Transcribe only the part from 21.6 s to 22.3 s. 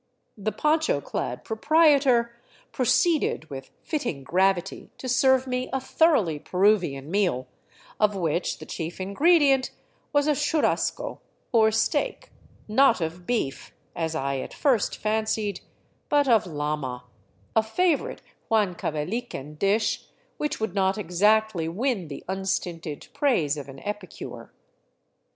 win the